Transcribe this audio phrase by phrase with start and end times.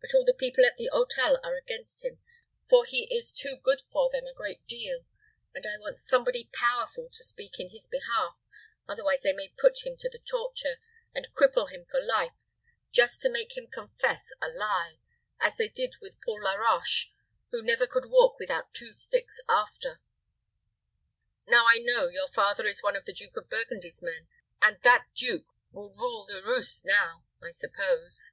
[0.00, 2.18] But all the people at the hotel are against him,
[2.68, 5.06] for he is too good for them, a great deal;
[5.54, 8.34] and I want somebody powerful to speak in his behalf,
[8.86, 10.78] otherwise they may put him to the torture,
[11.14, 12.34] and cripple him for life,
[12.90, 14.98] just to make him confess a lie,
[15.40, 17.10] as they did with Paul Laroche,
[17.50, 20.00] who never could walk without two sticks after.
[21.46, 24.26] Now I know, your father is one of the Duke of Burgundy's men,
[24.60, 28.32] and that duke will rule the roast now, I suppose."